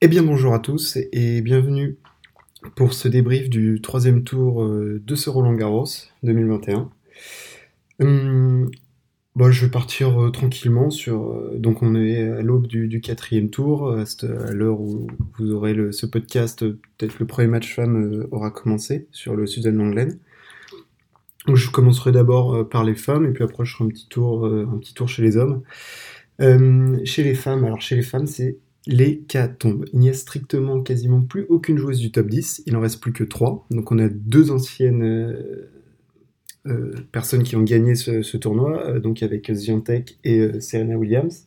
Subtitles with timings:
[0.00, 1.96] Eh bien bonjour à tous et bienvenue
[2.76, 5.88] pour ce débrief du troisième tour euh, de ce Roland Garros
[6.22, 6.88] 2021.
[7.98, 8.70] Hum,
[9.34, 11.32] bon, je vais partir euh, tranquillement sur.
[11.32, 16.06] euh, donc on est à l'aube du, quatrième tour, à, l'heure où vous aurez ce
[16.06, 20.16] podcast, peut-être le premier match femme aura commencé sur le Suzanne Langlaine.
[21.48, 24.46] Donc, je commencerai d'abord par les femmes et puis après je ferai un petit tour,
[24.46, 25.62] un petit tour chez les hommes.
[26.40, 28.58] Euh, chez les femmes, alors chez les femmes, c'est
[28.88, 29.84] l'hécatombe.
[29.92, 32.62] Il n'y a strictement quasiment plus aucune joueuse du top 10.
[32.66, 33.66] Il en reste plus que 3.
[33.70, 35.70] Donc on a deux anciennes euh,
[36.66, 41.46] euh, personnes qui ont gagné ce, tournoi, euh, donc avec Ziontek et Serena Williams.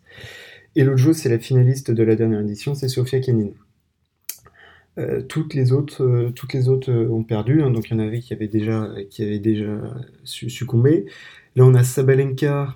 [0.76, 3.50] Et l'autre joueuse, c'est la finaliste de la dernière édition, c'est Sofia Kenin.
[5.30, 8.34] Toutes les autres, toutes les autres ont perdu, hein, donc il y en avait qui
[8.34, 9.81] avaient déjà, qui avaient déjà
[10.23, 11.05] su- succombé.
[11.55, 12.76] Là, on a Sabalenka,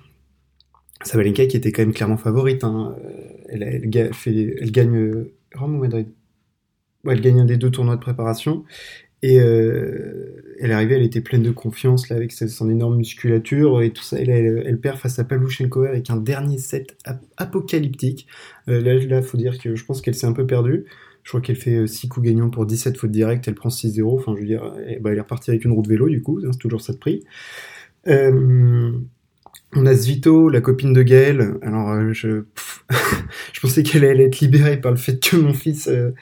[1.06, 2.64] Sabalenka qui était quand même clairement favorite.
[2.64, 2.96] hein.
[3.04, 6.08] Euh, Elle, gagne euh, Rome ou Madrid?
[7.08, 8.64] Elle gagne un des deux tournois de préparation.
[9.22, 13.82] Et euh, elle est arrivée, elle était pleine de confiance là avec son énorme musculature
[13.82, 14.18] et tout ça.
[14.20, 18.28] Elle, perd face à Pavlyuchenkova avec un dernier set ap- apocalyptique.
[18.68, 20.86] Euh, là, là, faut dire que je pense qu'elle s'est un peu perdue.
[21.24, 24.16] Je crois qu'elle fait 6 coups gagnants pour 17 fautes directes, elle prend 6-0.
[24.16, 26.22] Enfin, je veux dire, elle, bah, elle est repartie avec une roue de vélo du
[26.22, 27.24] coup, hein, c'est toujours ça de prix.
[28.08, 28.92] Euh,
[29.74, 31.58] on a Svito, la copine de Gaël.
[31.62, 32.44] Alors, euh, je,
[33.52, 36.14] je pensais qu'elle allait être libérée par le fait que mon fils euh,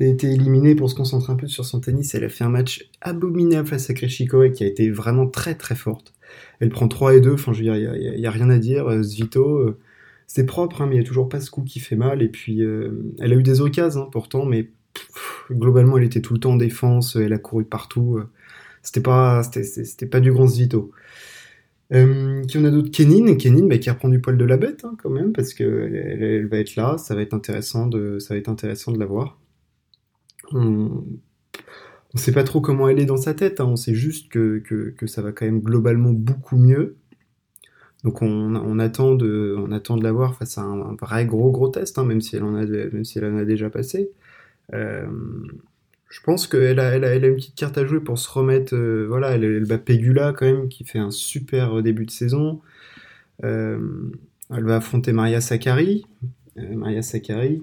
[0.00, 2.14] ait été éliminé pour se concentrer un peu sur son tennis.
[2.14, 5.74] Elle a fait un match abominable face à Kreshikova qui a été vraiment très très
[5.74, 6.14] forte.
[6.60, 8.58] Elle prend 3 et 2, enfin je veux dire, il n'y a, a rien à
[8.58, 8.88] dire.
[8.88, 9.78] Euh, Svito, euh,
[10.26, 12.22] c'est propre, hein, mais il n'y a toujours pas ce coup qui fait mal.
[12.22, 14.70] Et puis, elle a eu des occasions hein, pourtant, mais
[15.50, 18.20] globalement, elle était tout le temps en défense, elle a couru partout.
[18.82, 20.92] C'était pas, c'était, pas du grand Svito.
[21.92, 22.90] Euh, qui on a d'autres?
[22.90, 25.64] Kenin, Kenin bah, qui reprend du poil de la bête hein, quand même parce que
[25.64, 29.06] elle, va être là, ça va être intéressant de, ça va être intéressant de la
[29.06, 29.38] voir.
[30.52, 31.04] On,
[32.14, 34.58] on sait pas trop comment elle est dans sa tête, hein, on sait juste que,
[34.58, 36.96] que, ça va quand même globalement beaucoup mieux.
[38.04, 41.52] Donc on, attend de, on attend de la voir face à un, un vrai gros
[41.52, 44.10] gros test, hein, même si elle en a, même si elle en a déjà passé.
[44.74, 45.06] Euh,
[46.12, 48.74] je pense qu'elle a, une petite carte à jouer pour se remettre.
[48.74, 52.10] euh, voilà, elle, elle bat Pegula quand même, qui fait un super euh, début de
[52.10, 52.60] saison.
[53.44, 53.78] Euh,
[54.54, 56.04] elle va affronter Maria Sakkari.
[56.56, 57.62] Maria Sakkari,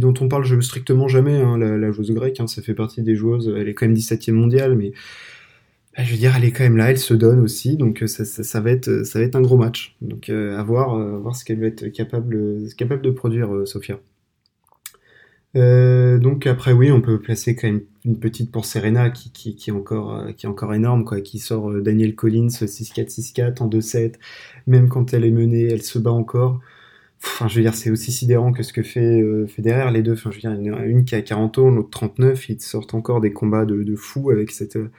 [0.00, 2.40] dont on parle strictement jamais, hein, la, joueuse grecque.
[2.40, 3.52] hein, ça fait partie des joueuses.
[3.54, 4.92] Elle est quand même 17e mondiale, mais
[5.94, 7.76] bah, je veux dire, elle est quand même là, elle se donne aussi.
[7.76, 9.94] Donc ça, va, être, un gros match.
[10.00, 14.00] Donc à voir, voir ce qu'elle va être capable, capable de produire, Sofia.
[15.56, 19.56] Euh, donc après oui, on peut placer quand même une petite pour Serena qui, qui,
[19.56, 23.08] qui est encore euh, qui est encore énorme quoi, qui sort euh, Daniel Collins 6-4
[23.08, 24.14] 6-4 en 2-7,
[24.68, 26.60] même quand elle est menée, elle se bat encore.
[27.22, 30.14] Enfin, je veux dire, c'est aussi sidérant que ce que fait euh, Federer les deux.
[30.14, 33.20] Enfin, je veux dire, a une qui a 40 ans, l'autre 39, ils sortent encore
[33.20, 34.90] des combats de, de fous avec cette euh,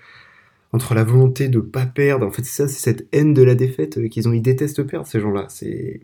[0.71, 2.25] entre la volonté de pas perdre.
[2.25, 4.33] En fait, c'est ça, c'est cette haine de la défaite euh, qu'ils ont.
[4.33, 5.47] Ils détestent perdre ces gens-là.
[5.49, 6.01] C'est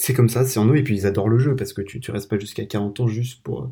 [0.00, 2.00] c'est comme ça, c'est en eux, et puis ils adorent le jeu, parce que tu,
[2.00, 3.70] tu restes pas jusqu'à 40 ans juste pour,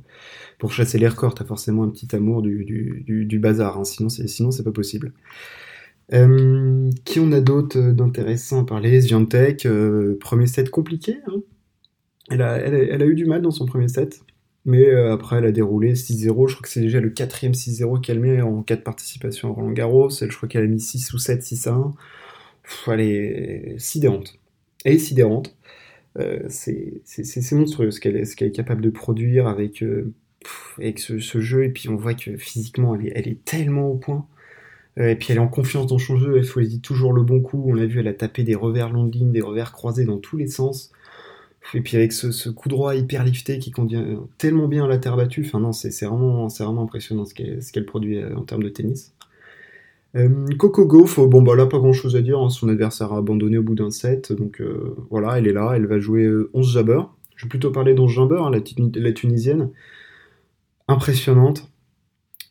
[0.58, 3.84] pour chasser les records, t'as forcément un petit amour du, du, du, du bazar, hein.
[3.84, 5.12] sinon c'est sinon c'est pas possible.
[6.12, 9.00] Euh, qui on a d'autres d'intéressants à parler?
[9.00, 11.42] Zviantec, euh, premier set compliqué, hein.
[12.30, 14.20] elle, a, elle, a, elle a eu du mal dans son premier set,
[14.66, 18.02] mais euh, après elle a déroulé 6-0, je crois que c'est déjà le quatrième 6-0
[18.02, 21.12] qu'elle met en cas de participation à Roland Garros, je crois qu'elle a mis 6
[21.14, 21.94] ou 7, 6-1,
[22.64, 24.38] Pff, elle est sidérante,
[24.84, 25.54] elle est sidérante.
[26.18, 30.12] Euh, c'est monstrueux ce qu'elle est, capable de produire avec, euh,
[30.78, 31.64] ce, jeu.
[31.64, 34.26] Et puis on voit que physiquement, elle est, elle est tellement au point.
[34.98, 37.40] Euh, et puis elle est en confiance dans son jeu, elle choisit toujours le bon
[37.40, 37.62] coup.
[37.66, 40.18] On l'a vu, elle a tapé des revers longs de ligne, des revers croisés dans
[40.18, 40.92] tous les sens.
[41.74, 45.16] Et puis avec ce, coup droit hyper lifté qui convient tellement bien à la terre
[45.16, 49.12] battue, c'est vraiment, vraiment impressionnant ce qu'elle produit en termes de tennis.
[50.16, 53.18] Euh, Coco Gauff, bon bah là pas grand chose à dire, hein, son adversaire a
[53.18, 56.50] abandonné au bout d'un set, donc euh, voilà, elle est là, elle va jouer euh,
[56.54, 57.00] 11 jabber.
[57.36, 59.70] Je vais plutôt parler d'11 jabber, hein, la, Tuni- la tunisienne.
[60.88, 61.70] Impressionnante.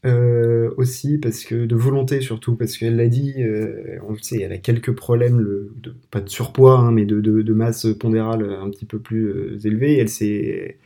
[0.05, 4.39] Euh, aussi parce que de volonté surtout parce qu'elle l'a dit euh, on le sait
[4.41, 8.69] elle a quelques problèmes de, pas de surpoids hein, mais de, de, masse pondérale un
[8.69, 10.77] petit peu plus euh, élevée elle s'est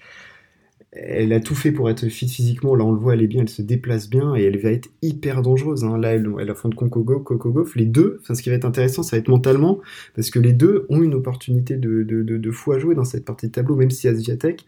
[0.91, 2.75] elle a tout fait pour être fit physiquement.
[2.75, 4.89] Là, on le voit, elle est bien, elle se déplace bien et elle va être
[5.01, 5.85] hyper dangereuse.
[5.85, 5.97] hein.
[5.97, 7.75] Là, elle, elle affronte Coco Gauff.
[7.75, 9.79] Les deux, enfin, ce qui va être intéressant, ça va être mentalement
[10.15, 13.23] parce que les deux ont une opportunité de, de, de, fou à jouer dans cette
[13.23, 14.65] partie de tableau, même si Asiatek,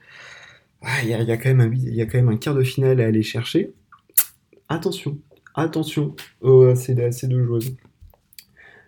[0.81, 2.63] ah, il y, a, y, quand même un, y a quand même un quart de
[2.63, 3.73] finale à aller chercher.
[4.69, 5.17] Attention,
[5.55, 6.95] attention à ces
[7.27, 7.75] deux joueuses.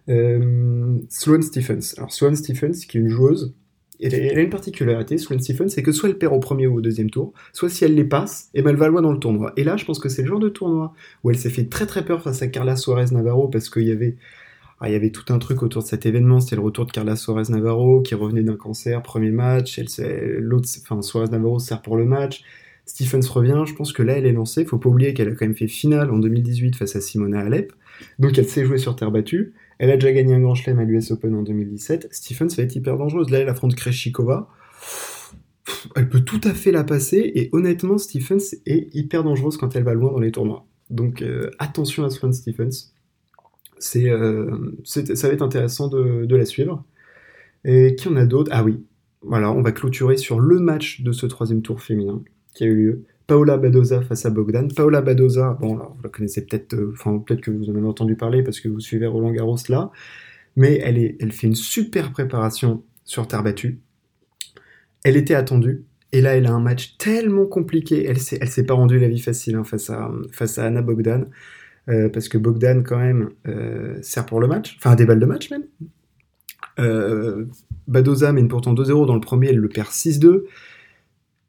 [0.07, 1.95] Euh, Sloane Stephens.
[1.97, 3.53] Alors, Sloane Stephens, qui est une joueuse
[4.01, 6.81] elle a une particularité, Sloane Stephens, c'est que soit elle perd au premier ou au
[6.81, 9.53] deuxième tour, soit si elle les passe, ben elle va loin dans le tournoi.
[9.57, 10.94] Et là, je pense que c'est le genre de tournoi
[11.24, 13.92] où elle s'est fait très très peur face à Carla Suarez Navarro parce qu'il y
[13.92, 14.15] avait
[14.81, 16.92] ah, il y avait tout un truc autour de cet événement, c'était le retour de
[16.92, 21.81] Carla Suarez Navarro qui revenait d'un cancer, premier match, elle l'autre, enfin Suarez Navarro sert
[21.81, 22.44] pour le match,
[22.86, 25.45] Stephens revient, je pense que là elle est lancée, faut pas oublier qu'elle a quand
[25.45, 27.71] même fait finale en 2018 face à Simona Alep,
[28.19, 30.83] donc elle sait jouer sur terre battue, elle a déjà gagné un grand chelem à
[30.83, 32.10] l'US Open en 2017.
[32.12, 33.30] Stephens va être hyper dangereuse.
[33.30, 34.50] Là, elle affronte Kreshikova.
[35.95, 37.31] Elle peut tout à fait la passer.
[37.36, 40.66] Et honnêtement, Stephens est hyper dangereuse quand elle va loin dans les tournois.
[40.89, 42.92] Donc euh, attention à Swan Stephens.
[43.98, 46.83] Euh, c'est, ça va être intéressant de, de, la suivre.
[47.66, 48.51] Et qui en a d'autres?
[48.54, 48.83] Ah oui,
[49.22, 52.24] voilà, on va clôturer sur le match de ce troisième tour féminin
[52.54, 53.06] qui a eu lieu.
[53.27, 54.68] Paola Badoza face à Bogdan.
[54.75, 58.16] Paola Badoza, bon, vous la connaissez peut-être, euh, enfin, peut-être que vous en avez entendu
[58.16, 59.92] parler parce que vous suivez Roland Garros là,
[60.56, 63.80] mais elle, est, elle fait une super préparation sur terre battue.
[65.04, 68.06] Elle était attendue, et là, elle a un match tellement compliqué.
[68.06, 71.25] Elle s'est, s'est pas rendue la vie facile hein, face, à, face à Anna Bogdan,
[71.89, 75.25] euh, parce que Bogdan, quand même, euh, sert pour le match, enfin, des balles de
[75.25, 75.66] match même.
[77.88, 80.44] Badoza mène pourtant 2-0 dans le premier, elle le perd 6-2.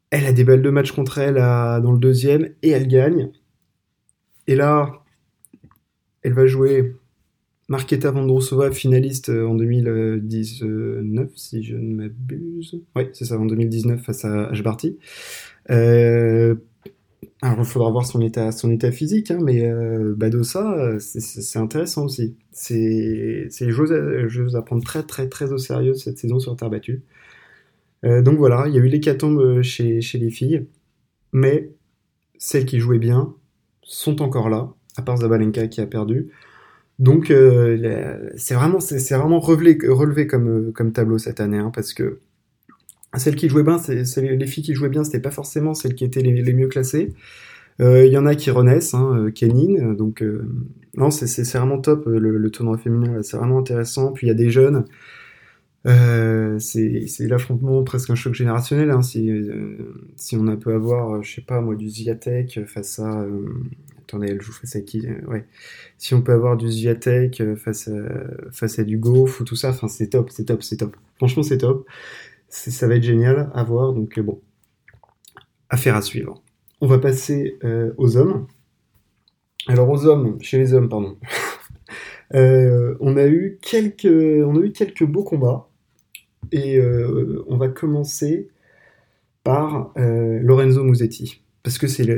[0.09, 3.31] Elle a des balles de match contre elle dans le deuxième et elle gagne.
[4.47, 5.03] Et là,
[6.21, 6.95] elle va jouer
[7.69, 12.81] Marketa Vondrousova, finaliste en 2019, si je ne m'abuse.
[12.95, 14.63] Oui, c'est ça, en 2019 face à H.
[14.63, 14.97] Barty.
[15.69, 16.55] Euh,
[17.41, 22.05] alors, il faudra voir son état, son état physique, hein, mais euh, Badossa, c'est intéressant
[22.05, 22.35] aussi.
[22.51, 27.03] C'est des choses à prendre très, très, très au sérieux cette saison sur terre battue.
[28.05, 30.67] Euh, donc voilà, il y a eu l'hécatombe euh, chez, chez les filles,
[31.33, 31.71] mais
[32.37, 33.33] celles qui jouaient bien
[33.81, 36.29] sont encore là, à part Zabalenka qui a perdu.
[36.99, 42.19] Donc euh, c'est vraiment, c'est, vraiment relevé, comme, tableau cette année, hein, parce que
[43.15, 46.21] celles qui jouaient bien, les filles qui jouaient bien, c'était pas forcément celles qui étaient
[46.21, 47.13] les, mieux classées.
[47.79, 50.23] Il y en a qui renaissent, hein, Kenin, donc
[50.95, 54.11] non, c'est, vraiment top le, le tournoi féminin, c'est vraiment intéressant.
[54.11, 54.85] Puis il y a des jeunes
[55.87, 58.91] euh, c'est l'affrontement presque un choc générationnel.
[58.91, 59.77] Hein, si, euh,
[60.17, 63.25] si on pu avoir, euh, je sais pas moi, du Ziatek face à.
[63.99, 65.45] attendez, elle joue face à qui Ouais.
[65.97, 69.73] Si on peut avoir du Ziatek face à, face à du Goff ou tout ça,
[69.87, 70.95] c'est top, c'est top, c'est top.
[71.15, 71.87] Franchement, c'est top.
[72.49, 73.93] Ça va être génial à voir.
[73.93, 74.41] Donc bon,
[75.69, 76.41] affaire à suivre.
[76.81, 77.57] On va passer
[77.97, 78.47] aux hommes.
[79.67, 81.17] Alors aux hommes, chez les hommes, pardon.
[82.33, 85.69] on a eu quelques, on a eu quelques beaux combats.
[86.51, 88.49] Et euh, on va commencer
[89.43, 91.41] par euh, Lorenzo Musetti.
[91.63, 92.15] Parce que c'est la,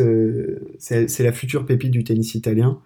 [0.00, 0.58] euh,
[0.90, 2.80] la future pépite du tennis italien.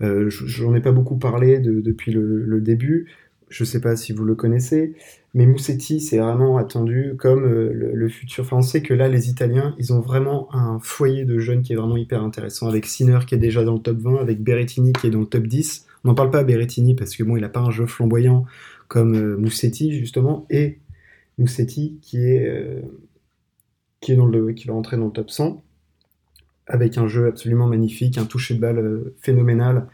[0.00, 3.10] J'en ai pas beaucoup parlé depuis le, début.
[3.48, 4.92] Je sais pas si vous le connaissez,
[5.32, 8.44] mais Musetti, c'est vraiment attendu comme le, futur.
[8.44, 11.72] Enfin, on sait que là, les Italiens, ils ont vraiment un foyer de jeunes qui
[11.72, 14.92] est vraiment hyper intéressant, avec Sinner qui est déjà dans le top 20, avec Berrettini
[14.92, 15.86] qui est dans le top 10.
[16.04, 18.44] On n'en parle pas à Berrettini parce que bon, il a pas un jeu flamboyant
[18.88, 20.78] comme euh, Moussetti justement, et
[21.38, 22.80] Moussetti qui est, euh,
[24.00, 25.62] qui, va rentrer dans le top 100,
[26.66, 29.88] avec un jeu absolument magnifique, un toucher de balle euh, phénoménal.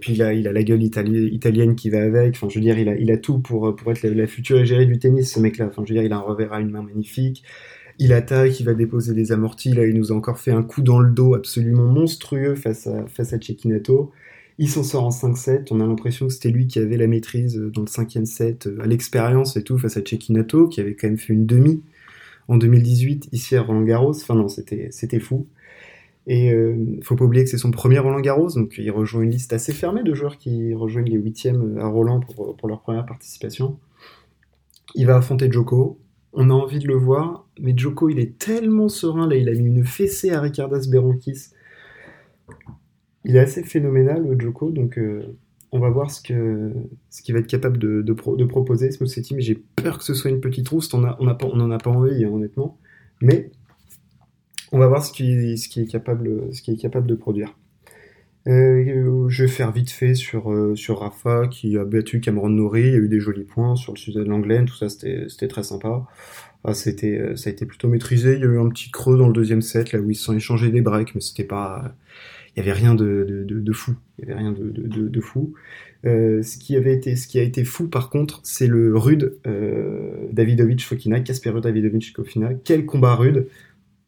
[0.00, 2.34] puis il a, il a la gueule italienne qui va avec.
[2.36, 4.86] Enfin, je veux dire, il a, il a tout pour, pour être la, future égérie
[4.86, 5.66] du tennis, ce mec-là.
[5.66, 7.42] Enfin, je veux dire, il a un revers à une main magnifique.
[7.98, 9.72] Il attaque, il va déposer des amortis.
[9.72, 13.06] Là, il nous a encore fait un coup dans le dos absolument monstrueux face à,
[13.06, 14.12] face à Cecchinato.
[14.58, 15.68] Il s'en sort en 5-7.
[15.70, 18.80] On a l'impression que c'était lui qui avait la maîtrise dans le cinquième set, euh,
[18.80, 21.82] à l'expérience et tout, face à Cecchinato, qui avait quand même fait une demi
[22.46, 24.10] en 2018 ici à Roland Garros.
[24.10, 25.48] Enfin non, c'était, fou.
[26.26, 29.30] Et euh, faut pas oublier que c'est son premier Roland Garros, donc il rejoint une
[29.30, 33.04] liste assez fermée de joueurs qui rejoignent les huitièmes à Roland pour, pour leur première
[33.06, 33.78] participation.
[34.94, 35.98] Il va affronter Joko.
[36.32, 39.36] On a envie de le voir, mais Joko, il est tellement serein là.
[39.36, 41.50] Il a mis une fessée à Ricardas Berankis
[43.24, 45.22] il est assez phénoménal, Joko, donc euh,
[45.72, 50.14] on va voir ce qu'il va être capable de, proposer, mais j'ai peur que ce
[50.14, 52.78] soit une petite rousse, on n'en a, pas envie, hein, honnêtement.
[53.20, 53.50] Mais
[54.72, 56.26] on va voir ce qu'il est, capable,
[57.06, 57.56] de produire.
[58.46, 62.82] Euh, je vais faire vite fait sur, euh, sur Rafa qui a battu Cameron Nori,
[62.82, 65.48] il y a eu des jolis points sur le sujet de l'Anglaine, tout ça c'était
[65.48, 66.06] très sympa.
[66.62, 66.92] Ah, ça a
[67.50, 69.98] été plutôt maîtrisé, il y a eu un petit creux dans le deuxième set là
[69.98, 71.94] où ils se sont échangés des breaks, mais c'était pas
[72.56, 73.94] il y avait rien de, de, fou.
[74.18, 75.54] Il y avait rien de fou.
[76.06, 79.38] Euh, ce qui avait été, ce qui a été fou par contre, c'est le rude
[79.46, 82.50] euh, Davidovich Fokina, Kasper Davidovich Fokina.
[82.64, 83.48] Quel combat rude.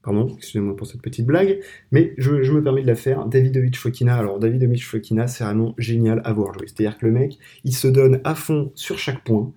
[0.03, 1.59] Pardon, excusez-moi pour cette petite blague,
[1.91, 3.27] mais je, je, me permets de la faire.
[3.27, 6.67] Davidovich Fokina, alors Davidovich Fokina, c'est vraiment génial à voir jouer.
[6.69, 9.53] C'est-à-dire que le mec, il se donne à fond sur chaque point.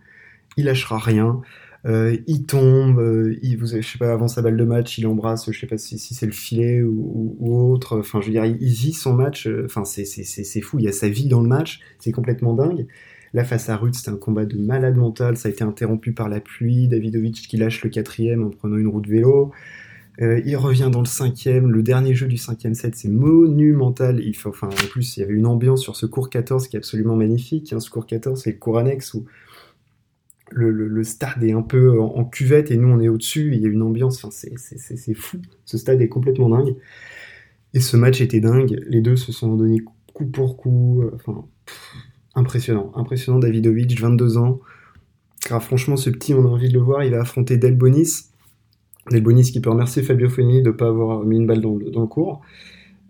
[0.58, 1.41] il lâchera rien.
[1.86, 5.07] Euh, il tombe, euh, il, vous, je sais pas, avant sa balle de match, il
[5.07, 7.38] embrasse, je sais pas si, c'est le filet ou,
[7.71, 8.00] autre.
[8.00, 9.48] Enfin, je veux dire, il, vit son match.
[9.48, 10.79] Euh, enfin, c'est, fou.
[10.79, 11.79] Il y a sa vie dans le match.
[12.00, 12.88] C'est complètement dingue.
[13.33, 15.38] Là, face à Ruth, c'était un combat de malade mental.
[15.38, 16.88] Ça a été interrompu par la pluie.
[16.88, 19.51] Davidovic qui lâche le quatrième en prenant une roue de vélo.
[20.21, 21.71] Euh, il revient dans le cinquième.
[21.71, 24.19] Le dernier jeu du cinquième set, c'est monumental.
[24.21, 26.79] Il enfin, en plus, il y avait une ambiance sur ce cours 14 qui est
[26.79, 27.71] absolument magnifique.
[27.71, 27.79] Hein.
[27.79, 29.25] Ce cours 14, c'est le cours annexe où
[30.51, 33.70] le, stade est un peu en, cuvette et nous on est au-dessus, il y a
[33.70, 36.75] une ambiance, c'est fou, ce stade est complètement dingue.
[37.74, 39.82] Et ce match était dingue, les deux se sont donnés
[40.13, 41.46] coup pour coup, euh, enfin,
[42.36, 44.60] impressionnant, impressionnant Davidovic, 22 ans.
[45.62, 48.29] Franchement, ce petit, on a envie de le voir, il va affronter Delbonis.
[49.10, 51.89] Delbonis qui peut remercier Fabio Fognini de ne pas avoir mis une balle dans le,
[51.89, 52.41] dans le cours.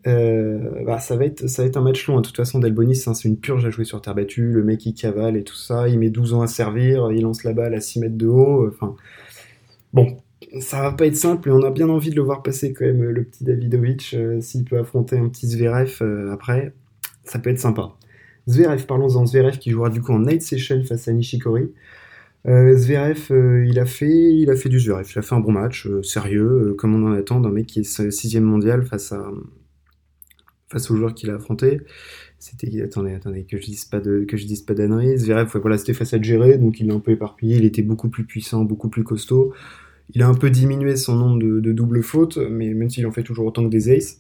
[0.10, 2.18] Euh, bah, ça, va être, un match long.
[2.18, 2.22] Hein.
[2.22, 4.52] De toute façon, Delbonis, hein, c'est une purge à jouer sur terre battue.
[4.52, 5.88] Le mec, il cavale et tout ça.
[5.88, 7.12] Il met 12 ans à servir.
[7.12, 8.70] Il lance la balle à 6 mètres de haut.
[9.94, 10.18] Bon,
[10.60, 11.50] ça va pas être simple.
[11.50, 14.14] Et on a bien envie de le voir passer quand même, le petit Davidovic.
[14.14, 16.74] Euh, s'il peut affronter un petit Zverev euh, après,
[17.24, 17.94] ça peut être sympa.
[18.48, 19.26] Zverev, parlons-en.
[19.26, 21.72] Zverev qui jouera du coup en night session face à Nishikori.
[22.46, 23.32] Zverev,
[23.68, 25.08] il, a fait, il a fait du Zverev.
[25.14, 28.12] Il a fait un bon match, sérieux, comme on en attend d'un mec qui est
[28.12, 29.30] sixième mondial face à
[30.72, 31.82] face aux joueurs qu'il a affronté.
[32.38, 34.74] C'était attendez attendez que je dise pas de que je dise pas.
[34.76, 37.58] Zverev voilà c'était face à gérer donc il l'a un peu éparpillé.
[37.58, 39.54] Il était beaucoup plus puissant, beaucoup plus costaud.
[40.14, 43.12] Il a un peu diminué son nombre de, de doubles fautes, mais même s'il en
[43.12, 44.20] fait toujours autant que des aces.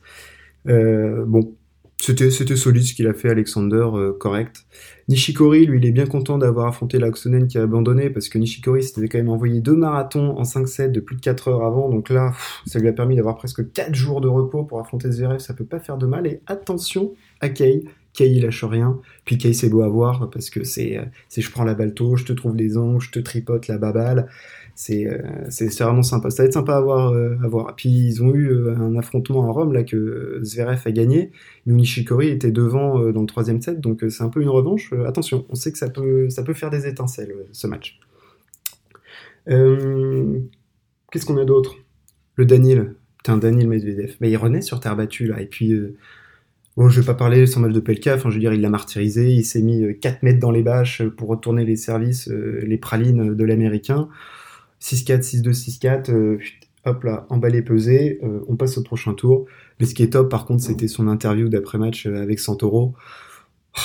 [0.68, 1.56] Euh, bon,
[2.01, 4.65] c'était, c'était solide ce qu'il a fait, Alexander, euh, correct.
[5.10, 8.84] Nishikori, lui, il est bien content d'avoir affronté l'Axonen qui a abandonné, parce que Nishikori
[8.84, 12.10] s'était quand même envoyé deux marathons en 5-7 de plus de 4 heures avant, donc
[12.10, 12.34] là,
[12.65, 15.65] ça lui a permis d'avoir presque 4 jours de repos pour affronter Zverev, ça peut
[15.65, 17.50] pas faire de mal, et attention à
[18.20, 21.40] Kei il lâche rien, puis Kei c'est beau à voir, parce que c'est, euh, c'est
[21.40, 24.28] je prends la balle tôt, je te trouve des angles, je te tripote la baballe,
[24.90, 25.18] euh,
[25.50, 26.30] c'est vraiment sympa.
[26.30, 27.74] Ça va être sympa à voir, euh, à.
[27.78, 31.32] Puis ils ont eu un affrontement à Rome là que Zverev a gagné.
[31.66, 34.92] Nishikori était devant dans le troisième set, donc c'est un peu une revanche.
[35.08, 38.02] attention, on sait que ça peut, ça peut faire des étincelles ce match.
[39.48, 41.78] Qu'est-ce qu'on a d'autre?
[42.36, 42.96] Le Daniel.
[43.18, 44.18] Putain, Daniel Medvedev.
[44.20, 45.42] Mais il renaît sur terre battue là.
[45.42, 45.74] Et puis,
[46.79, 48.15] bon, je vais pas parler sans mal de Pelka.
[48.15, 49.29] Enfin, je veux dire, il l'a martyrisé.
[49.29, 53.43] Il s'est mis 4 mètres dans les bâches pour retourner les services, les pralines de
[53.43, 54.09] l'américain.
[54.81, 56.39] 6-4, 6-2, 6-4,
[56.86, 59.45] hop là, emballé, pesé, euh, on passe au prochain tour.
[59.79, 62.93] Mais ce qui est top, par contre, c'était son interview d'après-match euh, avec Santoro.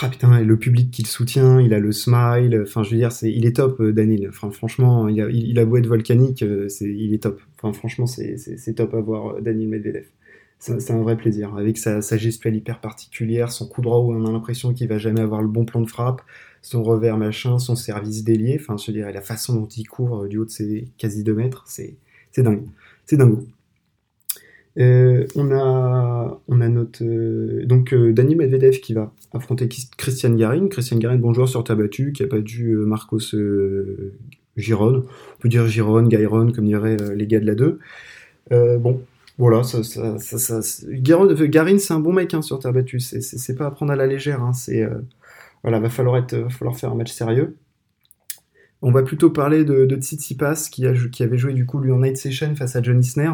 [0.03, 2.97] Ah putain, et le public qui le soutient, il a le smile, enfin je veux
[2.97, 4.29] dire, c'est, il est top, euh, Daniel.
[4.29, 7.41] Enfin, franchement, il a, il beau être volcanique, c'est, il est top.
[7.59, 10.07] Enfin, franchement, c'est, c'est, top à voir Daniel Medvedev.
[10.59, 11.55] C'est, un vrai plaisir.
[11.57, 14.97] Avec sa, sa gestuelle hyper particulière, son coup droit où on a l'impression qu'il va
[14.97, 16.23] jamais avoir le bon plan de frappe,
[16.65, 20.29] son revers machin, son service délié, enfin je dirais la façon dont il court euh,
[20.29, 21.97] du haut de ses quasi 2 mètres, c'est
[22.39, 22.65] dingue.
[23.05, 23.41] C'est dingue.
[24.79, 30.69] Euh, on a, on a notre euh, donc Dani Medvedev qui va affronter Christian Garin.
[30.69, 33.37] Christian Garin, bon joueur sur tabattu, qui a pas dû Marcos
[34.57, 35.05] Giron.
[35.05, 37.79] On peut dire Giron, Gairon, comme diraient les gars de la 2.
[38.79, 39.03] bon,
[39.39, 39.81] voilà, ça,
[40.89, 43.01] Garin, c'est un bon mec hein, sur terre battue.
[43.01, 44.43] C'est pas à prendre à la légère.
[44.43, 44.89] Hein, c'est
[45.65, 47.57] voilà, va falloir, va falloir faire un match sérieux.
[48.83, 52.19] On va plutôt parler de, de Tsitsipas qui, avait joué du coup lui en night
[52.19, 53.31] session face à John Isner.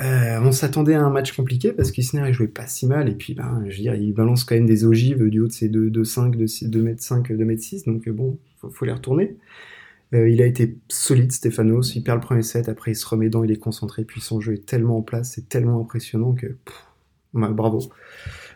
[0.00, 3.14] Euh, on s'attendait à un match compliqué parce qu'Isner il jouait pas si mal et
[3.14, 7.86] puis ben, il balance quand même des ogives du haut de ses 2,5, 2m5, 2m6
[7.86, 9.36] donc bon, faut, faut les retourner.
[10.14, 13.26] Euh, il a été solide Stéphanos, il perd le premier set, après il se remet
[13.26, 16.56] dedans, il est concentré, puis son jeu est tellement en place, c'est tellement impressionnant que
[17.32, 17.80] bravo.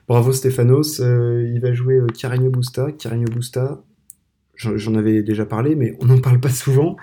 [0.06, 2.92] Bravo Stéphanos, euh, il va jouer euh, Carreño Busta.
[2.92, 3.82] Carreño Busta,
[4.54, 6.96] j'en avais déjà parlé, mais on n'en parle pas souvent.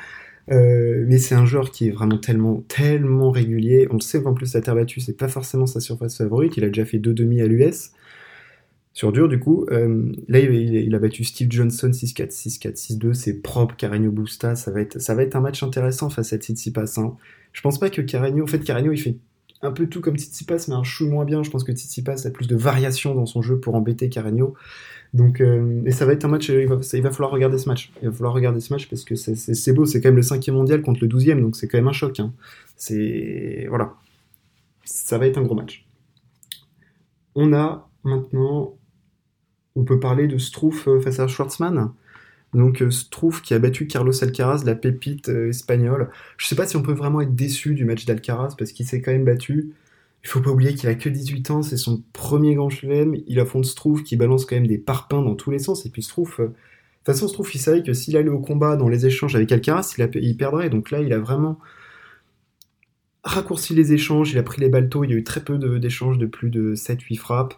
[0.50, 3.88] Mais c'est un joueur qui est vraiment tellement, tellement régulier.
[3.90, 6.58] On le sait qu'en plus, la terre battue, c'est pas forcément sa surface favorite.
[6.58, 7.92] Il a déjà fait deux demi à l'US.
[8.94, 9.66] Sur dur, du coup.
[9.70, 13.14] là, il, a battu Steve Johnson 6-4, 6-4, 6-2.
[13.14, 14.56] C'est propre, Carreño Busta.
[14.56, 16.94] Ça va, être, ça va être un match intéressant face à Tsitsipas.
[16.98, 17.16] Hein.
[17.54, 18.44] Je pense pas que Carreño...
[18.44, 19.18] En fait, Carreño, il fait
[19.64, 21.42] un peu tout comme Tsitsipas, mais un chou moins bien.
[21.42, 24.54] Je pense que Tsitsipas a plus de variations dans son jeu pour embêter Carreño.
[25.14, 27.70] Donc, euh, et ça va être un match, il va, il va, falloir regarder ce
[27.70, 27.92] match.
[28.02, 30.56] Il va falloir regarder ce match parce que c'est beau, c'est quand même le cinquième
[30.56, 32.20] mondial contre le douzième, donc c'est quand même un choc.
[32.20, 32.34] Hein.
[32.78, 33.94] C'est voilà,
[34.86, 35.86] ça va être un gros match.
[37.36, 38.76] On a maintenant,
[39.76, 41.92] on peut parler de Struff euh, face à Schwartzmann.
[42.54, 46.10] Donc euh, Struff qui a battu Carlos Alcaraz, la pépite euh, espagnole.
[46.38, 49.02] Je sais pas si on peut vraiment être déçu du match d'Alcaraz parce qu'il s'est
[49.02, 49.74] quand même battu.
[50.24, 53.16] Il faut pas oublier qu'il a que 18 ans, c'est son premier grand chelem.
[53.28, 55.86] Il affronte Struff qui balance quand même des parpaings dans tous les sens.
[55.86, 56.48] Et puis Struff, euh,
[57.04, 59.52] toute façon, se trouve, il savait que s'il allait au combat dans les échanges avec
[59.52, 60.70] Alcaraz, il, il perdrait.
[60.70, 61.60] Donc là, il a vraiment
[63.24, 66.18] raccourci les échanges, il a pris les baltos, il y a eu très peu d'échanges
[66.18, 67.56] de, plus de 7-8 frappes.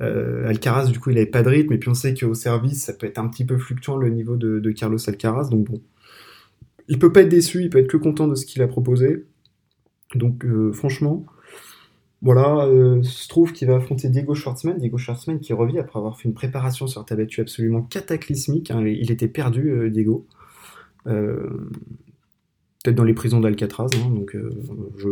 [0.00, 2.84] Euh, Alcaraz, du coup, il avait pas de rythme, et puis on sait qu'au service,
[2.84, 5.80] ça peut être un petit peu fluctuant le niveau de, Carlos Alcaraz, donc bon.
[6.88, 9.26] Il peut pas être déçu, il peut être que content de ce qu'il a proposé.
[10.16, 11.24] Donc, euh, franchement,
[12.20, 14.76] voilà, euh, se trouve qu'il va affronter Diego Schwartzman.
[14.76, 18.72] Diego Schwartzman qui revient après avoir fait une préparation sur ta battue absolument cataclysmique.
[18.72, 18.84] Hein.
[18.86, 20.26] il était perdu, Diego.
[21.04, 24.36] Peut-être dans les prisons d'Alcatraz, hein, donc
[24.96, 25.08] je.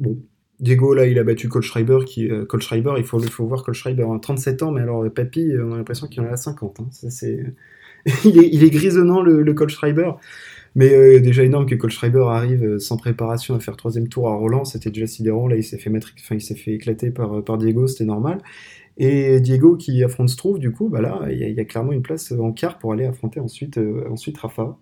[0.00, 0.18] Bon,
[0.62, 4.62] Diego, là, il a battu Schreiber, qui, euh, Schreiber, il faut, voir Schreiber a 37
[4.62, 6.80] ans, mais alors, Papy, on a l'impression qu'il en a 50.
[6.80, 6.86] Hein.
[6.90, 7.54] c'est...
[8.24, 10.12] il, est, grisonnant, le, le Schreiber.
[10.74, 14.34] Mais euh, déjà énorme que Schreiber arrive euh, sans préparation à faire troisième tour à
[14.34, 15.46] Roland, c'était déjà sidérant.
[15.46, 18.38] Là, il s'est fait il fait éclater par, Diego, c'était normal.
[18.98, 22.32] Et Diego qui affronte Struve, du coup, bah là, il y, a clairement une place
[22.32, 23.78] en quart pour aller affronter ensuite,
[24.38, 24.78] Rafa.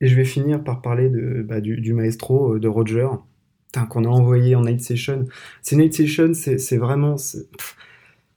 [0.00, 1.10] Et je vais finir par parler
[1.44, 3.08] bah, du, maestro de Roger
[3.84, 5.26] qu'on a envoyé en night session.
[5.60, 7.16] Ces night sessions, c'est vraiment.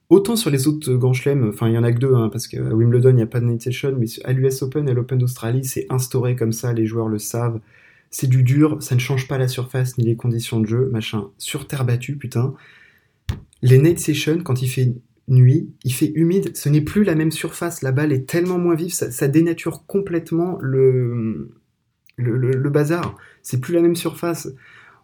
[0.09, 2.47] Autant sur les autres grands chelems, enfin il y en a que deux, hein, parce
[2.47, 5.19] qu'à Wimbledon il n'y a pas de night session, mais à l'US Open à l'Open
[5.19, 7.59] d'Australie, c'est instauré comme ça, les joueurs le savent.
[8.09, 11.29] C'est du dur, ça ne change pas la surface ni les conditions de jeu, machin.
[11.37, 12.55] Sur terre battue, putain.
[13.61, 14.95] Les night sessions, quand il fait
[15.27, 18.73] nuit, il fait humide, ce n'est plus la même surface, la balle est tellement moins
[18.73, 21.51] vive, ça, dénature complètement le,
[22.17, 23.15] le, le bazar.
[23.43, 24.49] C'est plus la même surface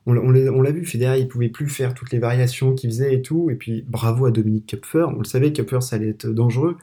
[0.05, 3.50] on, l'a vu, Federer, il pouvait plus faire toutes les variations qu'il faisait et tout.
[3.50, 5.07] Et puis, bravo à Dominique Kupfer.
[5.15, 6.77] On le savait, Kupfer, ça allait être dangereux.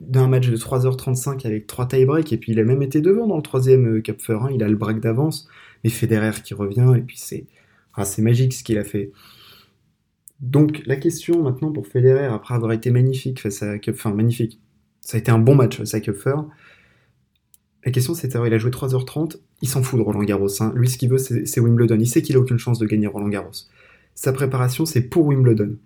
[0.00, 3.36] D'un match de 3h35 avec 3 tie-breaks, et puis il a même été devant dans
[3.36, 4.38] le troisième euh, Kupfer.
[4.42, 5.48] Hein, il a le break d'avance.
[5.84, 7.46] Mais Federer qui revient, et puis c'est
[7.96, 9.10] ah, c'est magique ce qu'il a fait.
[10.40, 14.60] Donc, la question maintenant pour Federer, après avoir été magnifique face à Kupfer, magnifique,
[15.00, 16.36] ça a été un bon match face à Kupfer.
[17.86, 20.48] La question c'est, il a joué 3h30, il s'en fout de Roland Garros.
[20.60, 20.72] Hein.
[20.74, 21.96] Lui, ce qu'il veut, c'est Wimbledon.
[22.00, 23.52] Il sait qu'il a aucune chance de gagner Roland Garros.
[24.16, 25.76] Sa préparation, c'est pour Wimbledon,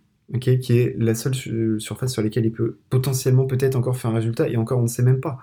[0.40, 1.34] qui est la seule
[1.78, 4.88] surface sur laquelle il peut potentiellement peut-être encore faire un résultat, et encore on ne
[4.88, 5.40] sait même pas.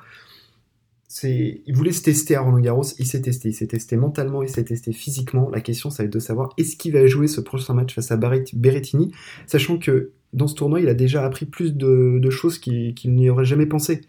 [1.24, 4.50] Il voulait se tester à Roland Garros, il s'est testé, il s'est testé mentalement, il
[4.50, 5.52] s'est testé physiquement.
[5.52, 8.12] La question, ça va être de savoir est-ce qu'il va jouer ce prochain match face
[8.12, 9.12] à Berrettini,
[9.46, 13.46] sachant que dans ce tournoi, il a déjà appris plus de, choses qu'il n'y aurait
[13.46, 14.02] jamais pensé.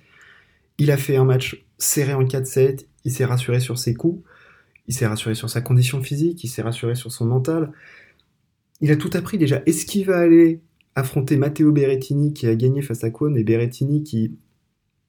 [0.78, 4.22] Il a fait un match serré en 4-7, il s'est rassuré sur ses coups,
[4.86, 7.72] il s'est rassuré sur sa condition physique, il s'est rassuré sur son mental.
[8.80, 9.62] Il a tout appris déjà.
[9.66, 10.60] Est-ce qu'il va aller
[10.94, 14.36] affronter Matteo Berrettini qui a gagné face à Kwon et Berrettini qui,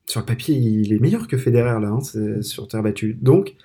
[0.06, 3.18] sur le papier, il est meilleur que Federer là, hein, sur terre battue.
[3.22, 3.56] Donc,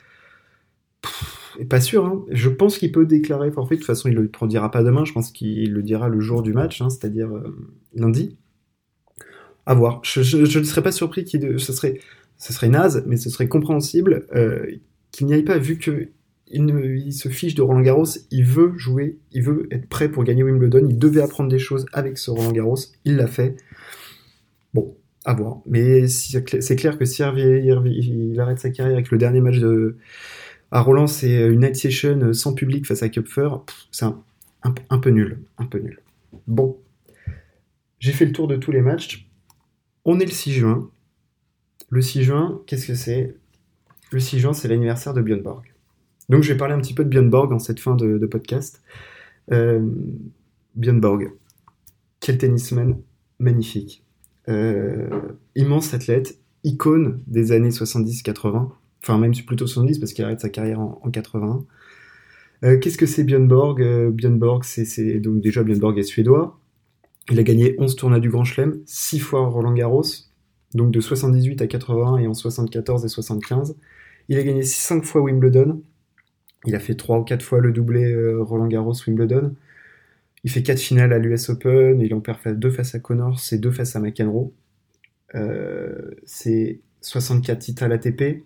[1.69, 2.05] pas sûr.
[2.07, 2.25] Hein.
[2.31, 3.77] Je pense qu'il peut déclarer forfait.
[3.77, 5.05] De toute façon, il ne le dira pas demain.
[5.05, 7.57] Je pense qu'il le dira le jour du match, hein, c'est-à-dire euh,
[7.95, 8.37] lundi.
[9.67, 10.01] À voir.
[10.05, 11.59] Je ne serais pas surpris qu'il.
[11.59, 12.01] Ce serait
[12.45, 14.67] ce serait naze, mais ce serait compréhensible euh,
[15.11, 16.11] qu'il n'y aille pas, vu que
[16.49, 20.43] il, se fiche de Roland Garros, il veut jouer, il veut être prêt pour gagner
[20.43, 22.77] Wimbledon, il devait apprendre des choses avec ce Roland Garros,
[23.07, 23.57] il l'a fait.
[24.75, 25.63] Bon, à voir.
[25.65, 29.97] Mais c'est clair que si il arrête sa carrière avec le dernier match de,
[30.71, 33.49] à Roland, c'est une night session sans public face à Kupfer,
[33.91, 34.05] c'est
[34.91, 35.99] un peu nul, un peu nul.
[36.47, 36.77] Bon,
[38.01, 39.31] j'ai fait le tour de tous les matchs.
[40.05, 40.91] On est le 6 juin.
[41.95, 43.37] Le 6 juin, qu'est-ce que c'est?
[44.11, 45.63] Le 6 juin, c'est l'anniversaire de Björn Borg.
[46.29, 48.83] Donc je vais parler un petit peu de Björn Borg en cette fin de, podcast.
[49.53, 49.81] Euh,
[50.75, 51.31] Björn Borg,
[52.19, 53.01] quel tennisman
[53.39, 54.03] magnifique.
[54.49, 55.07] Euh,
[55.55, 60.81] immense athlète, icône des années 70-80, enfin même plutôt 70 parce qu'il arrête sa carrière
[60.81, 61.65] en, 80.
[62.65, 63.81] Euh, qu'est-ce que c'est Björn Borg?
[63.81, 66.59] Euh, Björn Borg, c'est donc déjà Björn Borg est suédois.
[67.31, 70.03] Il a gagné 11 tournois du Grand Chelem, 6 fois Roland Garros,
[70.75, 73.77] donc de 78 à 80 et en 74 et 75.
[74.29, 75.83] Il a gagné 5 fois Wimbledon.
[76.67, 79.55] Il a fait 3 ou 4 fois le doublé euh, Roland Garros Wimbledon.
[80.43, 82.01] Il fait 4 finales à l'US Open.
[82.01, 84.53] Il en perd 2 face à Connors et 2 face à McEnroe.
[85.35, 88.43] Euh, c'est 64 titres à l'ATP.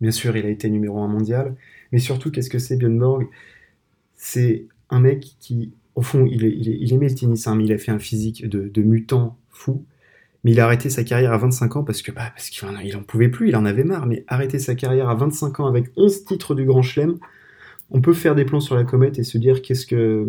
[0.00, 1.54] Bien sûr, il a été numéro 1 mondial.
[1.92, 3.26] Mais surtout, qu'est-ce que c'est Björn Borg?
[4.16, 7.78] C'est un mec qui, au fond, il, il, aimait le tennis, hein, mais il a
[7.78, 9.84] fait un physique de mutant fou.
[10.44, 12.74] Mais il a arrêté sa carrière à 25 ans parce que bah, parce qu'il en,
[12.74, 14.06] en pouvait plus, il en avait marre.
[14.06, 17.18] Mais arrêter sa carrière à 25 ans avec 11 titres du Grand Chelem,
[17.90, 20.26] on peut faire des plans sur la comète et se dire qu'est-ce que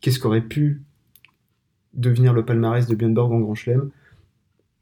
[0.00, 0.82] qu'est-ce qu'aurait pu
[1.94, 3.90] devenir le palmarès de Björn Borg en Grand Chelem.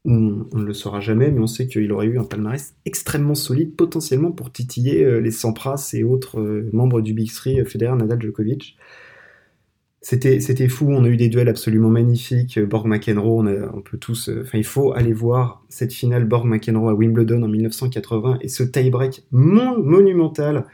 [0.05, 3.75] On, ne le saura jamais, mais on sait qu'il aurait eu un palmarès extrêmement solide,
[3.75, 7.95] potentiellement pour titiller euh, les Sampras et autres euh, membres du Big Three, euh, Federer,
[7.95, 8.77] Nadal, Djokovic.
[10.01, 12.59] C'était, c'était fou, on a eu des duels absolument magnifiques.
[12.59, 14.29] Borg-McEnroe, on, on, peut tous.
[14.41, 19.23] Enfin, il faut aller voir cette finale Borg-McEnroe à Wimbledon en 1980 et ce tie-break
[19.31, 20.65] monumental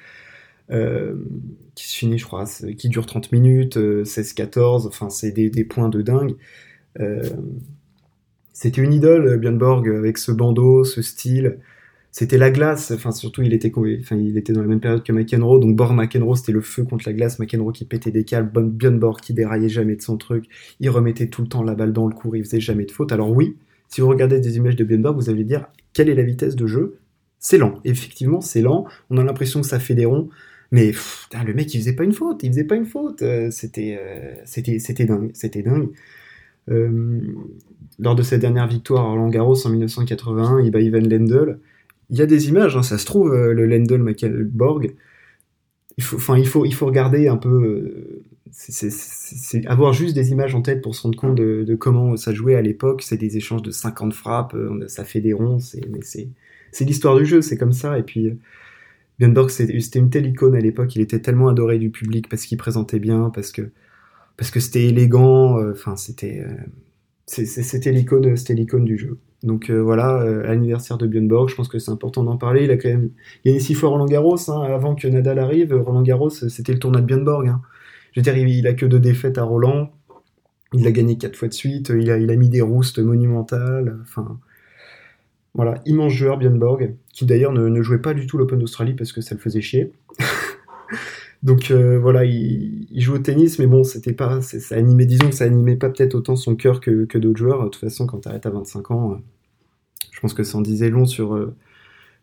[0.71, 1.15] euh,
[1.75, 2.45] qui se finit, je crois,
[2.77, 4.85] qui dure 30 minutes, 16-14.
[4.85, 6.35] Euh, enfin, c'est des, points de dingue.
[6.99, 7.21] Euh,
[8.53, 11.59] c'était une idole, Björn Borg, avec ce bandeau, ce style
[12.17, 12.91] c'était la glace.
[12.91, 15.59] Enfin, surtout, il était, dans la même période que McEnroe.
[15.59, 17.39] Donc, Borg McEnroe, c'était le feu contre la glace.
[17.39, 18.57] McEnroe qui pétait des câbles.
[18.69, 20.45] Björn Borg qui déraillait jamais de son truc.
[20.79, 22.37] Il remettait tout le temps la balle dans le cours.
[22.37, 23.11] Il faisait jamais de faute.
[23.11, 23.57] Alors, oui,
[23.89, 26.65] si vous regardez des images de Borg, vous allez dire quelle est la vitesse de
[26.65, 26.99] jeu?
[27.39, 27.81] C'est lent.
[27.83, 28.85] Effectivement, c'est lent.
[29.09, 30.29] On a l'impression que ça fait des ronds.
[30.71, 30.93] Mais
[31.45, 32.43] le mec, il faisait pas une faute.
[32.43, 33.23] Il faisait pas une faute.
[33.23, 35.31] Euh, c'était, euh, c'était, c'était dingue.
[35.33, 35.89] C'était dingue.
[36.71, 37.19] Euh,
[37.99, 41.59] lors de sa dernière victoire à Roland Garros en 1981, il bat Ivan Lendl
[42.09, 44.01] il y a des images, hein, ça se trouve, euh, le Lendl
[44.45, 44.95] Borg.
[45.97, 47.49] Il faut, enfin, il faut, il faut regarder un peu.
[47.49, 48.23] Euh,
[49.67, 52.61] avoir juste des images en tête pour se rendre compte de, comment ça jouait à
[52.61, 53.01] l'époque.
[53.01, 55.59] C'est des échanges de 50 frappes, euh, ça fait des ronds.
[55.59, 57.97] C'est l'histoire du jeu, c'est comme ça.
[57.99, 58.37] Et puis,
[59.19, 60.95] Björn c'était une telle icône à l'époque.
[60.95, 63.71] Il était tellement adoré du public parce qu'il présentait bien, parce que
[64.37, 65.59] parce que c'était élégant.
[65.71, 66.45] Enfin, c'était
[67.27, 69.17] c'était l'icône, c'était l'icône du jeu.
[69.45, 72.63] Donc euh, voilà, euh, anniversaire de Björn Borg, je pense que c'est important d'en parler.
[72.63, 73.11] Il a quand même
[73.45, 74.49] gagné six fois Roland Garros.
[74.49, 77.47] Hein, avant que Nadal arrive, Roland Garros, c'était le tournoi de Björn Borg.
[77.47, 77.61] Hein.
[78.11, 79.91] Je veux dire, il, a que deux défaites à Roland.
[80.73, 81.93] Il l'a gagné quatre fois de suite.
[81.95, 83.99] Il a, il a mis des roustes monumentales.
[85.53, 89.11] Voilà, immense joueur Björn Borg, qui d'ailleurs ne, jouait pas du tout l'Open d'Australie parce
[89.11, 89.91] que ça le faisait chier.
[91.43, 95.31] Donc euh, voilà, il, il, joue au tennis, mais bon, c'était pas, ça animait, disons
[95.31, 97.63] ça animait pas peut-être autant son cœur que, que d'autres joueurs.
[97.63, 99.21] De toute façon, quand tu arrêtes à 25 ans,
[100.25, 101.55] pense que ça en disait long sur euh,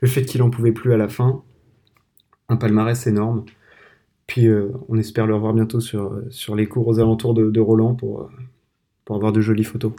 [0.00, 1.44] le fait qu'il en pouvait plus à la fin.
[2.48, 3.44] Un palmarès énorme.
[4.26, 7.60] Puis euh, on espère le revoir bientôt sur, sur les cours aux alentours de, de
[7.60, 8.28] Roland pour,
[9.04, 9.92] pour avoir de jolies photos.